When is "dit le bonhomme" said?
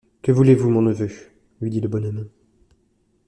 1.69-2.27